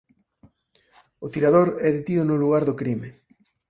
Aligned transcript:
O 1.25 1.27
tirador 1.33 1.67
é 1.87 1.89
detido 1.97 2.23
no 2.25 2.39
lugar 2.43 2.63
do 2.65 2.77
crime. 2.81 3.07